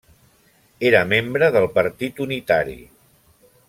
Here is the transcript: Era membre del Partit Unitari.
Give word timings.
Era 0.89 1.03
membre 1.11 1.51
del 1.57 1.69
Partit 1.77 2.25
Unitari. 2.29 2.79